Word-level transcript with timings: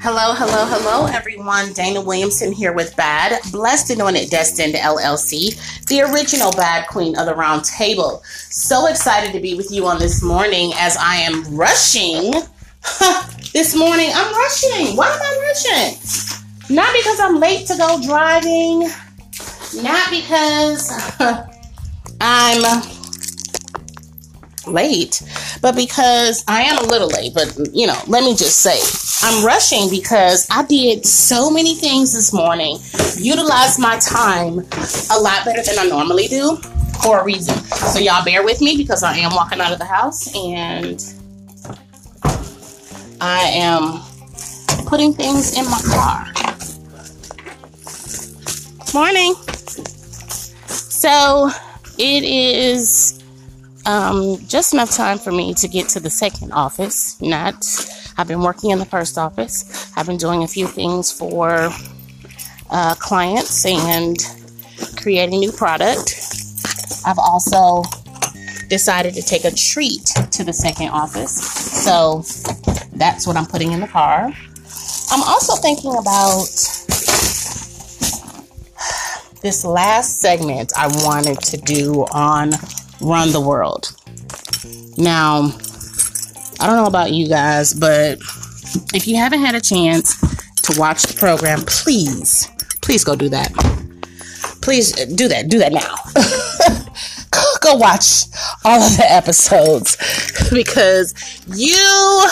Hello, 0.00 0.32
hello, 0.32 0.64
hello, 0.64 1.06
everyone. 1.12 1.74
Dana 1.74 2.00
Williamson 2.00 2.52
here 2.52 2.72
with 2.72 2.96
Bad, 2.96 3.38
Blessed 3.52 3.90
and 3.90 4.00
Anointed 4.00 4.30
Destined 4.30 4.76
LLC, 4.76 5.84
the 5.88 6.00
original 6.00 6.52
Bad 6.52 6.86
Queen 6.88 7.18
of 7.18 7.26
the 7.26 7.34
Round 7.34 7.64
Table. 7.64 8.22
So 8.24 8.86
excited 8.86 9.34
to 9.34 9.40
be 9.40 9.54
with 9.54 9.70
you 9.70 9.86
on 9.86 9.98
this 9.98 10.22
morning 10.22 10.72
as 10.76 10.96
I 10.98 11.16
am 11.16 11.54
rushing. 11.54 12.30
this 13.52 13.76
morning, 13.76 14.08
I'm 14.14 14.34
rushing. 14.34 14.96
Why 14.96 15.08
am 15.08 15.20
I 15.20 15.52
rushing? 15.52 16.74
Not 16.74 16.94
because 16.96 17.20
I'm 17.20 17.40
late 17.40 17.66
to 17.66 17.76
go 17.76 18.00
driving, 18.02 18.88
not 19.82 20.08
because 20.08 20.90
I'm 22.22 22.95
late, 24.66 25.22
but 25.62 25.74
because 25.74 26.44
I 26.48 26.62
am 26.62 26.78
a 26.78 26.86
little 26.86 27.08
late. 27.08 27.34
But, 27.34 27.56
you 27.72 27.86
know, 27.86 27.98
let 28.06 28.24
me 28.24 28.34
just 28.34 28.58
say, 28.60 28.78
I'm 29.26 29.44
rushing 29.44 29.88
because 29.90 30.46
I 30.50 30.64
did 30.64 31.06
so 31.06 31.50
many 31.50 31.74
things 31.74 32.12
this 32.12 32.32
morning, 32.32 32.78
utilized 33.16 33.78
my 33.80 33.98
time 33.98 34.58
a 35.10 35.18
lot 35.18 35.44
better 35.44 35.62
than 35.62 35.78
I 35.78 35.86
normally 35.88 36.28
do 36.28 36.56
for 37.02 37.20
a 37.20 37.24
reason. 37.24 37.54
So, 37.64 37.98
y'all 37.98 38.24
bear 38.24 38.44
with 38.44 38.60
me 38.60 38.76
because 38.76 39.02
I 39.02 39.16
am 39.16 39.34
walking 39.34 39.60
out 39.60 39.72
of 39.72 39.78
the 39.78 39.84
house 39.84 40.34
and 40.34 41.02
I 43.20 43.42
am 43.54 44.02
putting 44.86 45.12
things 45.12 45.56
in 45.56 45.64
my 45.64 45.80
car. 45.80 46.32
Morning. 48.94 49.34
So, 50.66 51.50
it 51.98 52.24
is 52.24 53.22
um, 53.86 54.38
just 54.46 54.74
enough 54.74 54.90
time 54.90 55.18
for 55.18 55.32
me 55.32 55.54
to 55.54 55.68
get 55.68 55.88
to 55.90 56.00
the 56.00 56.10
second 56.10 56.52
office, 56.52 57.20
not 57.22 57.64
I've 58.18 58.28
been 58.28 58.40
working 58.40 58.70
in 58.70 58.78
the 58.78 58.86
first 58.86 59.18
office. 59.18 59.92
I've 59.96 60.06
been 60.06 60.16
doing 60.16 60.42
a 60.42 60.48
few 60.48 60.66
things 60.66 61.12
for 61.12 61.70
uh, 62.70 62.94
clients 62.96 63.64
and 63.64 64.16
creating 64.96 65.40
new 65.40 65.52
product. 65.52 66.14
I've 67.06 67.18
also 67.18 67.82
decided 68.68 69.14
to 69.14 69.22
take 69.22 69.44
a 69.44 69.50
treat 69.50 70.06
to 70.32 70.44
the 70.44 70.52
second 70.52 70.88
office. 70.88 71.36
So 71.84 72.24
that's 72.92 73.26
what 73.26 73.36
I'm 73.36 73.46
putting 73.46 73.72
in 73.72 73.80
the 73.80 73.86
car. 73.86 74.32
I'm 75.10 75.22
also 75.22 75.54
thinking 75.56 75.94
about 75.94 76.48
this 79.42 79.64
last 79.64 80.20
segment 80.20 80.72
I 80.76 80.88
wanted 81.04 81.38
to 81.40 81.56
do 81.58 82.04
on 82.12 82.50
Run 83.00 83.32
the 83.32 83.40
World. 83.40 83.94
Now, 84.96 85.52
I 86.60 86.66
don't 86.66 86.76
know 86.76 86.86
about 86.86 87.12
you 87.12 87.28
guys, 87.28 87.74
but 87.74 88.18
if 88.94 89.06
you 89.06 89.16
haven't 89.16 89.40
had 89.40 89.54
a 89.54 89.60
chance 89.60 90.18
to 90.62 90.78
watch 90.78 91.02
the 91.02 91.14
program, 91.14 91.60
please, 91.66 92.48
please 92.82 93.04
go 93.04 93.14
do 93.14 93.28
that. 93.28 93.52
Please 94.62 94.98
uh, 94.98 95.06
do 95.14 95.28
that. 95.28 95.48
Do 95.48 95.58
that 95.58 95.72
now. 95.72 95.94
go 97.60 97.74
watch 97.74 98.24
all 98.64 98.80
of 98.80 98.96
the 98.96 99.06
episodes 99.08 99.96
because 100.50 101.14
you 101.54 102.24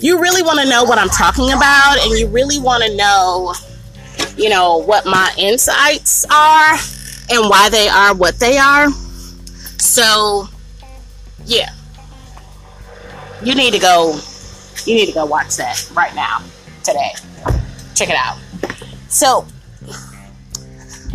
you 0.00 0.20
really 0.20 0.42
want 0.42 0.60
to 0.60 0.68
know 0.68 0.84
what 0.84 0.98
I'm 0.98 1.08
talking 1.08 1.52
about 1.52 1.96
and 2.00 2.18
you 2.18 2.26
really 2.28 2.58
want 2.58 2.82
to 2.84 2.96
know 2.96 3.54
you 4.36 4.48
know 4.48 4.78
what 4.78 5.04
my 5.06 5.32
insights 5.36 6.24
are 6.30 6.72
and 7.30 7.48
why 7.48 7.68
they 7.70 7.88
are 7.88 8.14
what 8.14 8.38
they 8.38 8.58
are. 8.58 8.88
So, 9.90 10.46
yeah. 11.46 11.70
You 13.42 13.56
need 13.56 13.72
to 13.72 13.80
go 13.80 14.20
you 14.86 14.94
need 14.94 15.06
to 15.06 15.12
go 15.12 15.26
watch 15.26 15.56
that 15.56 15.90
right 15.96 16.14
now 16.14 16.44
today. 16.84 17.10
Check 17.96 18.08
it 18.08 18.14
out. 18.14 18.38
So 19.08 19.48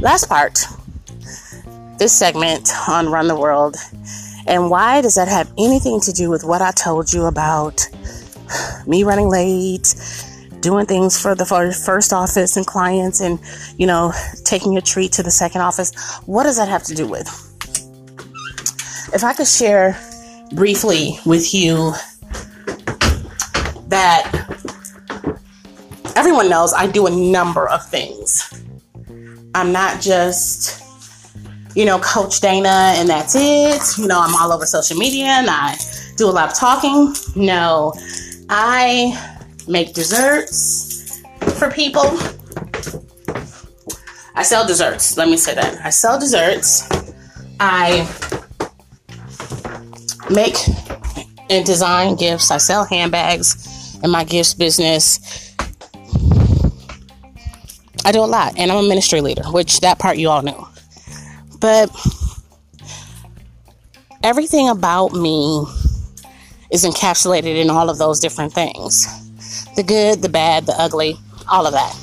last 0.00 0.28
part 0.28 0.58
this 1.98 2.12
segment 2.12 2.68
on 2.88 3.10
run 3.10 3.28
the 3.28 3.36
world 3.36 3.76
and 4.48 4.68
why 4.68 5.00
does 5.02 5.14
that 5.14 5.28
have 5.28 5.52
anything 5.56 6.00
to 6.00 6.10
do 6.10 6.28
with 6.28 6.42
what 6.42 6.60
i 6.60 6.72
told 6.72 7.12
you 7.12 7.26
about 7.26 7.88
me 8.88 9.04
running 9.04 9.28
late 9.28 9.94
doing 10.58 10.84
things 10.84 11.20
for 11.20 11.36
the 11.36 11.44
first 11.86 12.12
office 12.12 12.56
and 12.56 12.66
clients 12.66 13.20
and 13.20 13.38
you 13.78 13.86
know 13.86 14.12
taking 14.44 14.76
a 14.76 14.80
treat 14.80 15.12
to 15.12 15.22
the 15.22 15.30
second 15.30 15.60
office? 15.60 15.92
What 16.24 16.44
does 16.44 16.56
that 16.56 16.68
have 16.68 16.82
to 16.84 16.94
do 16.94 17.06
with 17.06 17.43
if 19.14 19.24
i 19.24 19.32
could 19.32 19.46
share 19.46 19.98
briefly 20.52 21.18
with 21.24 21.54
you 21.54 21.92
that 23.88 24.44
everyone 26.16 26.48
knows 26.48 26.72
I 26.72 26.86
do 26.86 27.06
a 27.06 27.10
number 27.10 27.68
of 27.68 27.86
things. 27.88 28.62
I'm 29.54 29.72
not 29.72 30.00
just, 30.00 30.82
you 31.76 31.84
know, 31.84 31.98
Coach 32.00 32.40
Dana 32.40 32.94
and 32.96 33.08
that's 33.08 33.34
it. 33.36 33.98
You 33.98 34.08
know, 34.08 34.20
I'm 34.20 34.34
all 34.34 34.52
over 34.52 34.66
social 34.66 34.96
media 34.96 35.26
and 35.26 35.48
I 35.48 35.76
do 36.16 36.28
a 36.28 36.32
lot 36.32 36.50
of 36.50 36.56
talking. 36.56 37.14
No, 37.36 37.92
I 38.48 39.38
make 39.68 39.94
desserts 39.94 41.22
for 41.58 41.70
people. 41.70 42.18
I 44.36 44.42
sell 44.42 44.66
desserts. 44.66 45.16
Let 45.16 45.28
me 45.28 45.36
say 45.36 45.54
that. 45.54 45.80
I 45.84 45.90
sell 45.90 46.18
desserts. 46.18 46.88
I 47.60 48.08
make 50.30 50.56
and 51.50 51.64
design 51.64 52.16
gifts. 52.16 52.50
I 52.50 52.58
sell 52.58 52.84
handbags 52.84 53.98
in 54.02 54.10
my 54.10 54.24
gifts 54.24 54.54
business. 54.54 55.54
I 58.04 58.12
do 58.12 58.20
a 58.20 58.26
lot, 58.26 58.58
and 58.58 58.70
I'm 58.70 58.84
a 58.84 58.88
ministry 58.88 59.20
leader, 59.20 59.44
which 59.44 59.80
that 59.80 59.98
part 59.98 60.18
you 60.18 60.28
all 60.28 60.42
know. 60.42 60.68
But 61.58 61.90
everything 64.22 64.68
about 64.68 65.12
me 65.12 65.64
is 66.70 66.84
encapsulated 66.84 67.56
in 67.56 67.70
all 67.70 67.88
of 67.88 67.98
those 67.98 68.20
different 68.20 68.52
things 68.52 69.06
the 69.76 69.82
good, 69.82 70.22
the 70.22 70.28
bad, 70.28 70.66
the 70.66 70.74
ugly, 70.78 71.16
all 71.48 71.66
of 71.66 71.72
that. 71.72 71.96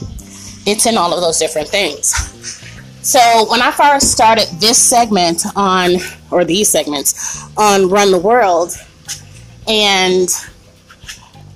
It's 0.66 0.86
in 0.86 0.98
all 0.98 1.14
of 1.14 1.22
those 1.22 1.40
different 1.40 1.70
things. 1.70 2.61
So, 3.04 3.50
when 3.50 3.64
I 3.64 3.72
first 3.72 4.12
started 4.12 4.48
this 4.60 4.78
segment 4.78 5.44
on, 5.56 5.96
or 6.30 6.46
these 6.46 6.70
segments 6.70 7.44
on 7.58 7.90
Run 7.90 8.12
the 8.12 8.20
World, 8.20 8.76
and 9.68 10.30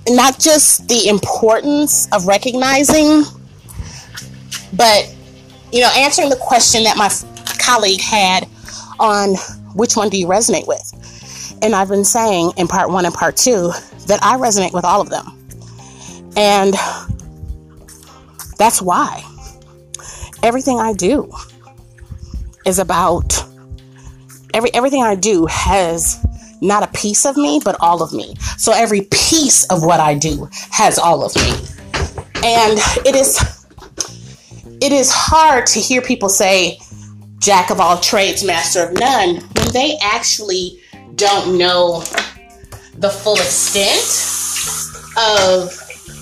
not 0.08 0.40
just 0.40 0.88
the 0.88 1.08
importance 1.08 2.08
of 2.12 2.26
recognizing, 2.26 3.22
but 4.72 5.14
you 5.72 5.80
know, 5.80 5.90
answering 5.96 6.30
the 6.30 6.36
question 6.36 6.82
that 6.84 6.96
my 6.96 7.10
colleague 7.60 8.00
had 8.00 8.48
on 8.98 9.34
which 9.74 9.96
one 9.96 10.08
do 10.08 10.18
you 10.18 10.26
resonate 10.26 10.66
with. 10.66 11.58
And 11.62 11.74
I've 11.74 11.88
been 11.88 12.04
saying 12.04 12.52
in 12.56 12.66
part 12.66 12.90
one 12.90 13.04
and 13.04 13.14
part 13.14 13.36
two 13.36 13.70
that 14.06 14.18
I 14.22 14.36
resonate 14.36 14.72
with 14.72 14.84
all 14.84 15.00
of 15.00 15.10
them. 15.10 15.26
And 16.36 16.74
that's 18.58 18.82
why 18.82 19.22
everything 20.42 20.78
I 20.80 20.92
do 20.92 21.30
is 22.64 22.78
about 22.78 23.44
every 24.54 24.72
everything 24.74 25.02
I 25.02 25.14
do 25.14 25.46
has 25.46 26.24
not 26.60 26.82
a 26.82 26.88
piece 26.88 27.26
of 27.26 27.36
me, 27.36 27.60
but 27.64 27.76
all 27.80 28.02
of 28.02 28.12
me. 28.12 28.34
So 28.56 28.72
every 28.72 29.02
piece 29.10 29.66
of 29.66 29.84
what 29.84 30.00
I 30.00 30.14
do 30.14 30.48
has 30.70 30.98
all 30.98 31.24
of 31.24 31.34
me. 31.36 31.50
And 32.42 32.78
it 33.06 33.14
is 33.14 33.66
it 34.80 34.92
is 34.92 35.10
hard 35.10 35.66
to 35.68 35.80
hear 35.80 36.02
people 36.02 36.28
say 36.28 36.78
jack 37.38 37.70
of 37.70 37.80
all 37.80 37.98
trades, 37.98 38.44
master 38.44 38.84
of 38.84 38.92
none 38.94 39.36
when 39.36 39.72
they 39.72 39.98
actually 40.02 40.80
don't 41.14 41.56
know 41.58 42.00
the 42.98 43.10
full 43.10 43.36
extent 43.36 44.02
of 45.16 45.70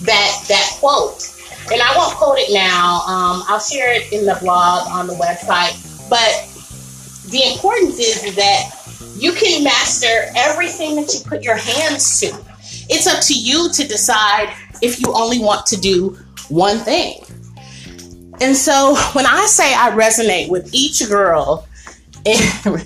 that 0.04 0.44
that 0.48 0.76
quote. 0.80 1.33
And 1.72 1.80
I 1.80 1.96
won't 1.96 2.14
quote 2.16 2.38
it 2.38 2.52
now. 2.52 3.00
Um, 3.06 3.42
I'll 3.48 3.60
share 3.60 3.94
it 3.94 4.12
in 4.12 4.26
the 4.26 4.36
blog 4.40 4.86
on 4.88 5.06
the 5.06 5.14
website. 5.14 5.80
But 6.10 6.50
the 7.30 7.52
importance 7.52 7.98
is, 7.98 8.36
that 8.36 8.70
you 9.16 9.32
can 9.32 9.64
master 9.64 10.26
everything 10.36 10.96
that 10.96 11.14
you 11.14 11.20
put 11.20 11.42
your 11.42 11.56
hands 11.56 12.20
to. 12.20 12.26
It's 12.88 13.06
up 13.06 13.22
to 13.24 13.34
you 13.34 13.70
to 13.72 13.88
decide 13.88 14.54
if 14.82 15.00
you 15.00 15.12
only 15.14 15.38
want 15.38 15.66
to 15.66 15.80
do 15.80 16.18
one 16.48 16.78
thing. 16.78 17.24
And 18.40 18.56
so 18.56 18.96
when 19.12 19.26
I 19.26 19.46
say 19.46 19.74
I 19.74 19.90
resonate 19.90 20.48
with 20.50 20.74
each 20.74 21.06
girl 21.08 21.66
in, 22.24 22.38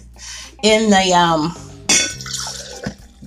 in 0.62 0.90
the 0.90 1.12
um 1.14 1.56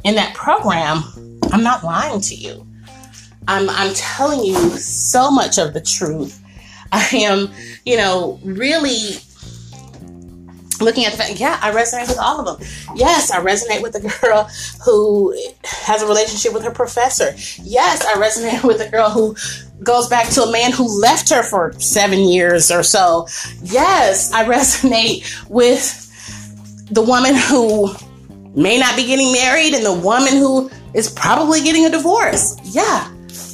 in 0.03 0.15
that 0.15 0.33
program, 0.33 1.03
I'm 1.51 1.63
not 1.63 1.83
lying 1.83 2.21
to 2.21 2.35
you. 2.35 2.65
I'm 3.47 3.69
I'm 3.69 3.93
telling 3.93 4.43
you 4.43 4.55
so 4.77 5.31
much 5.31 5.57
of 5.57 5.73
the 5.73 5.81
truth. 5.81 6.39
I 6.91 7.07
am, 7.13 7.49
you 7.85 7.95
know, 7.97 8.39
really 8.43 9.17
looking 10.81 11.05
at 11.05 11.11
the 11.11 11.17
fact, 11.17 11.39
yeah, 11.39 11.59
I 11.61 11.71
resonate 11.71 12.07
with 12.07 12.19
all 12.19 12.39
of 12.39 12.59
them. 12.59 12.67
Yes, 12.95 13.31
I 13.31 13.39
resonate 13.39 13.81
with 13.81 13.93
the 13.93 14.01
girl 14.21 14.49
who 14.83 15.35
has 15.63 16.01
a 16.01 16.07
relationship 16.07 16.53
with 16.53 16.63
her 16.63 16.71
professor. 16.71 17.31
Yes, 17.63 18.05
I 18.05 18.13
resonate 18.13 18.63
with 18.67 18.79
the 18.79 18.89
girl 18.89 19.09
who 19.09 19.35
goes 19.83 20.07
back 20.07 20.29
to 20.29 20.43
a 20.43 20.51
man 20.51 20.71
who 20.71 21.01
left 21.01 21.29
her 21.29 21.43
for 21.43 21.73
seven 21.79 22.19
years 22.19 22.71
or 22.71 22.83
so. 22.83 23.27
Yes, 23.63 24.31
I 24.33 24.45
resonate 24.45 25.49
with 25.49 25.97
the 26.91 27.01
woman 27.01 27.35
who 27.35 27.93
may 28.53 28.77
not 28.77 28.95
be 28.95 29.05
getting 29.05 29.31
married 29.31 29.73
and 29.73 29.85
the 29.85 29.93
woman 29.93 30.33
who 30.33 30.69
is 30.93 31.09
probably 31.09 31.61
getting 31.61 31.85
a 31.85 31.89
divorce. 31.89 32.57
Yeah, 32.63 33.09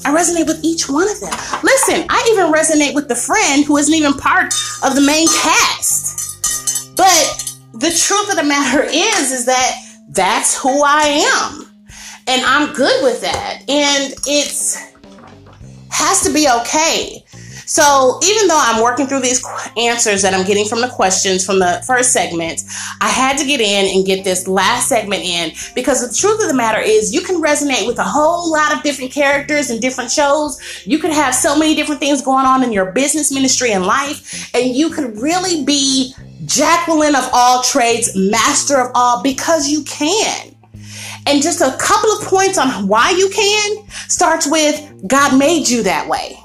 I 0.05 0.13
resonate 0.13 0.47
with 0.47 0.63
each 0.63 0.89
one 0.89 1.09
of 1.09 1.19
them. 1.19 1.33
Listen, 1.63 2.05
I 2.09 2.29
even 2.31 2.51
resonate 2.51 2.95
with 2.95 3.07
the 3.07 3.15
friend 3.15 3.65
who 3.65 3.77
isn't 3.77 3.93
even 3.93 4.13
part 4.13 4.53
of 4.83 4.95
the 4.95 5.01
main 5.01 5.27
cast. 5.27 6.95
But 6.95 7.53
the 7.73 7.91
truth 7.91 8.29
of 8.29 8.37
the 8.37 8.43
matter 8.43 8.83
is, 8.83 9.31
is 9.31 9.45
that 9.45 9.75
that's 10.09 10.59
who 10.59 10.81
I 10.83 11.51
am. 11.51 11.67
And 12.27 12.41
I'm 12.45 12.73
good 12.73 13.03
with 13.03 13.21
that. 13.21 13.63
And 13.67 14.13
it's 14.25 14.77
has 15.89 16.21
to 16.21 16.33
be 16.33 16.47
okay. 16.61 17.23
So 17.67 18.19
even 18.23 18.47
though 18.47 18.59
I'm 18.59 18.81
working 18.81 19.07
through 19.07 19.19
these 19.19 19.45
answers 19.75 20.21
that 20.21 20.33
I'm 20.33 20.45
getting 20.45 20.65
from 20.65 20.81
the 20.81 20.87
questions 20.87 21.45
from 21.45 21.59
the 21.59 21.83
first 21.85 22.13
segment, 22.13 22.63
I 23.01 23.09
had 23.09 23.37
to 23.37 23.45
get 23.45 23.59
in 23.59 23.93
and 23.93 24.05
get 24.05 24.23
this 24.23 24.47
last 24.47 24.87
segment 24.87 25.23
in 25.23 25.51
because 25.75 26.01
the 26.01 26.15
truth 26.15 26.41
of 26.41 26.47
the 26.47 26.55
matter 26.55 26.79
is 26.79 27.13
you 27.13 27.21
can 27.21 27.41
resonate 27.41 27.85
with 27.85 27.99
a 27.99 28.03
whole 28.03 28.51
lot 28.51 28.73
of 28.75 28.83
different 28.83 29.11
characters 29.11 29.69
and 29.69 29.81
different 29.81 30.09
shows. 30.09 30.59
You 30.85 30.97
could 30.97 31.11
have 31.11 31.35
so 31.35 31.59
many 31.59 31.75
different 31.75 31.99
things 31.99 32.21
going 32.21 32.45
on 32.45 32.63
in 32.63 32.71
your 32.71 32.91
business 32.93 33.31
ministry 33.31 33.73
and 33.73 33.85
life, 33.85 34.49
and 34.55 34.75
you 34.75 34.89
could 34.89 35.19
really 35.19 35.63
be 35.63 36.13
Jacqueline 36.45 37.15
of 37.15 37.29
all 37.33 37.61
trades, 37.61 38.15
master 38.15 38.79
of 38.79 38.91
all, 38.95 39.21
because 39.21 39.67
you 39.67 39.83
can. 39.83 40.55
And 41.25 41.41
just 41.41 41.59
a 41.59 41.75
couple 41.77 42.09
of 42.11 42.23
points 42.25 42.57
on 42.57 42.87
why 42.87 43.11
you 43.11 43.29
can 43.29 43.85
starts 44.07 44.49
with 44.49 45.07
God 45.07 45.37
made 45.37 45.67
you 45.67 45.83
that 45.83 46.07
way. 46.07 46.39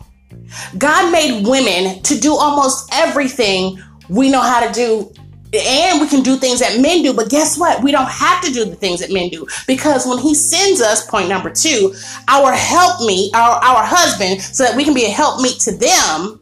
God 0.78 1.12
made 1.12 1.46
women 1.46 2.02
to 2.02 2.18
do 2.18 2.34
almost 2.34 2.88
everything 2.92 3.78
we 4.08 4.30
know 4.30 4.40
how 4.40 4.66
to 4.66 4.72
do 4.72 5.12
and 5.54 6.00
we 6.00 6.08
can 6.08 6.22
do 6.22 6.36
things 6.36 6.60
that 6.60 6.80
men 6.80 7.02
do 7.02 7.12
but 7.12 7.28
guess 7.28 7.58
what 7.58 7.82
we 7.82 7.92
don't 7.92 8.08
have 8.08 8.42
to 8.42 8.50
do 8.52 8.64
the 8.64 8.74
things 8.74 9.00
that 9.00 9.10
men 9.10 9.28
do 9.28 9.46
because 9.66 10.06
when 10.06 10.16
he 10.16 10.34
sends 10.34 10.80
us 10.80 11.06
point 11.06 11.28
number 11.28 11.50
two 11.50 11.92
our 12.28 12.52
help 12.52 13.00
me 13.04 13.30
our, 13.34 13.56
our 13.62 13.84
husband 13.84 14.40
so 14.40 14.64
that 14.64 14.74
we 14.74 14.82
can 14.82 14.94
be 14.94 15.04
a 15.04 15.10
help 15.10 15.42
meet 15.42 15.60
to 15.60 15.76
them 15.76 16.40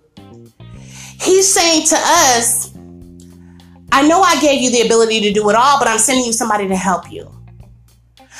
he's 1.18 1.52
saying 1.52 1.84
to 1.84 1.96
us 1.98 2.70
I 3.92 4.06
know 4.06 4.20
I 4.22 4.40
gave 4.40 4.62
you 4.62 4.70
the 4.70 4.82
ability 4.82 5.20
to 5.22 5.32
do 5.32 5.48
it 5.50 5.56
all, 5.56 5.78
but 5.78 5.88
I'm 5.88 5.98
sending 5.98 6.24
you 6.24 6.32
somebody 6.32 6.68
to 6.68 6.76
help 6.76 7.10
you. 7.10 7.28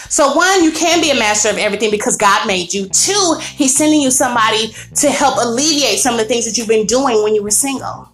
So, 0.08 0.34
one, 0.34 0.64
you 0.64 0.72
can 0.72 1.00
be 1.00 1.10
a 1.10 1.14
master 1.14 1.50
of 1.50 1.58
everything 1.58 1.90
because 1.90 2.16
God 2.16 2.46
made 2.46 2.72
you. 2.72 2.88
Two, 2.88 3.38
He's 3.40 3.76
sending 3.76 4.00
you 4.00 4.10
somebody 4.10 4.72
to 4.96 5.10
help 5.10 5.36
alleviate 5.38 5.98
some 5.98 6.14
of 6.14 6.20
the 6.20 6.26
things 6.26 6.46
that 6.46 6.56
you've 6.58 6.68
been 6.68 6.86
doing 6.86 7.22
when 7.22 7.34
you 7.34 7.42
were 7.42 7.50
single. 7.50 8.10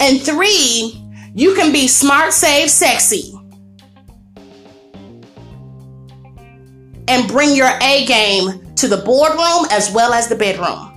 And 0.00 0.20
three, 0.20 1.00
you 1.34 1.54
can 1.54 1.72
be 1.72 1.86
smart, 1.86 2.32
save, 2.32 2.70
sexy. 2.70 3.34
And 7.08 7.28
bring 7.28 7.54
your 7.54 7.70
A 7.82 8.04
game 8.06 8.74
to 8.76 8.88
the 8.88 8.96
boardroom 8.98 9.66
as 9.70 9.92
well 9.92 10.12
as 10.12 10.28
the 10.28 10.34
bedroom. 10.34 10.91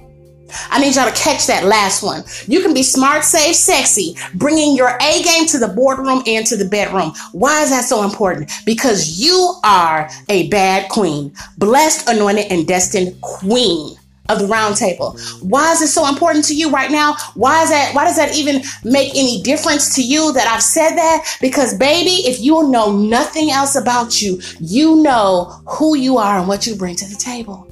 I 0.69 0.80
need 0.80 0.95
y'all 0.95 1.09
to 1.09 1.15
catch 1.15 1.47
that 1.47 1.65
last 1.65 2.03
one. 2.03 2.24
You 2.47 2.62
can 2.62 2.74
be 2.74 2.83
smart, 2.83 3.24
safe, 3.24 3.56
sexy, 3.56 4.15
bringing 4.36 4.75
your 4.75 4.97
A 5.01 5.24
game 5.24 5.45
to 5.47 5.57
the 5.57 5.68
boardroom 5.68 6.24
and 6.27 6.45
to 6.47 6.57
the 6.57 6.65
bedroom. 6.65 7.13
Why 7.31 7.63
is 7.63 7.69
that 7.71 7.86
so 7.86 8.03
important? 8.03 8.51
Because 8.65 9.19
you 9.19 9.56
are 9.63 10.09
a 10.30 10.47
bad 10.50 10.89
queen, 10.89 11.33
blessed, 11.57 12.09
anointed, 12.09 12.51
and 12.51 12.68
destined 12.68 13.19
queen 13.21 13.95
of 14.30 14.39
the 14.39 14.47
round 14.47 14.75
table. 14.75 15.18
Why 15.42 15.71
is 15.71 15.81
it 15.81 15.88
so 15.88 16.07
important 16.07 16.45
to 16.45 16.56
you 16.56 16.71
right 16.71 16.89
now? 16.89 17.15
Why 17.36 17.63
is 17.63 17.69
that 17.69 17.94
why 17.94 18.06
does 18.06 18.15
that 18.18 18.36
even 18.36 18.63
make 18.83 19.12
any 19.12 19.41
difference 19.41 19.95
to 19.95 20.03
you 20.03 20.33
that 20.33 20.48
I've 20.48 20.63
said 20.63 20.95
that? 20.95 21.38
Because 21.41 21.77
baby, 21.77 22.27
if 22.27 22.39
you 22.39 22.69
know 22.69 22.91
nothing 22.91 23.51
else 23.51 23.75
about 23.75 24.21
you, 24.21 24.41
you 24.59 25.01
know 25.03 25.62
who 25.68 25.95
you 25.95 26.18
are 26.18 26.39
and 26.39 26.48
what 26.48 26.65
you 26.65 26.75
bring 26.75 26.95
to 26.95 27.06
the 27.07 27.15
table. 27.15 27.68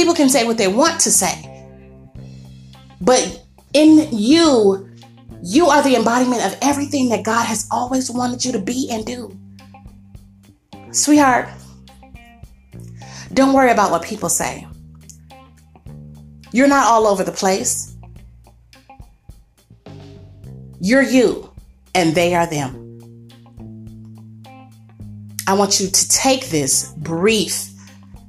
People 0.00 0.14
can 0.14 0.30
say 0.30 0.46
what 0.46 0.56
they 0.56 0.66
want 0.66 0.98
to 1.00 1.10
say. 1.10 1.68
But 3.02 3.44
in 3.74 4.08
you, 4.10 4.88
you 5.42 5.66
are 5.66 5.82
the 5.82 5.94
embodiment 5.94 6.42
of 6.42 6.56
everything 6.62 7.10
that 7.10 7.22
God 7.22 7.44
has 7.44 7.68
always 7.70 8.10
wanted 8.10 8.42
you 8.42 8.52
to 8.52 8.58
be 8.58 8.88
and 8.90 9.04
do. 9.04 9.38
Sweetheart, 10.90 11.50
don't 13.34 13.52
worry 13.52 13.70
about 13.72 13.90
what 13.90 14.02
people 14.02 14.30
say. 14.30 14.66
You're 16.50 16.66
not 16.66 16.86
all 16.86 17.06
over 17.06 17.22
the 17.22 17.30
place. 17.30 17.94
You're 20.80 21.02
you, 21.02 21.52
and 21.94 22.14
they 22.14 22.34
are 22.34 22.46
them. 22.46 22.98
I 25.46 25.52
want 25.52 25.78
you 25.78 25.88
to 25.88 26.08
take 26.08 26.48
this 26.48 26.90
brief 26.94 27.70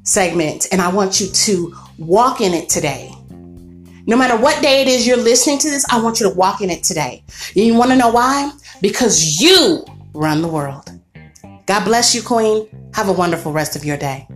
segment, 0.03 0.67
and 0.71 0.81
I 0.81 0.89
want 0.89 1.19
you 1.19 1.27
to 1.27 1.75
walk 1.97 2.41
in 2.41 2.53
it 2.53 2.69
today. 2.69 3.11
No 4.07 4.17
matter 4.17 4.35
what 4.35 4.61
day 4.61 4.81
it 4.81 4.87
is 4.87 5.05
you're 5.05 5.17
listening 5.17 5.59
to 5.59 5.69
this, 5.69 5.85
I 5.91 6.01
want 6.01 6.19
you 6.19 6.29
to 6.29 6.35
walk 6.35 6.61
in 6.61 6.69
it 6.69 6.83
today. 6.83 7.23
You 7.53 7.75
want 7.75 7.91
to 7.91 7.97
know 7.97 8.09
why? 8.09 8.51
Because 8.81 9.39
you 9.39 9.85
run 10.13 10.41
the 10.41 10.47
world. 10.47 10.89
God 11.67 11.85
bless 11.85 12.15
you, 12.15 12.23
Queen. 12.23 12.67
Have 12.93 13.09
a 13.09 13.13
wonderful 13.13 13.53
rest 13.53 13.75
of 13.75 13.85
your 13.85 13.97
day. 13.97 14.27